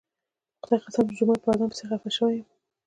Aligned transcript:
په 0.59 0.63
خدای 0.63 0.79
قسم 0.83 1.03
چې 1.07 1.13
د 1.15 1.17
جومات 1.17 1.39
په 1.43 1.49
اذان 1.51 1.69
پسې 1.71 1.83
خپه 1.89 2.09
شوی 2.17 2.35
یم. 2.39 2.47